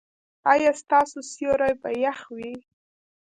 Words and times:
ایا 0.53 0.71
ستاسو 0.81 1.17
سیوري 1.31 1.73
به 1.81 1.89
يخ 2.03 2.19
وي؟ 2.35 2.53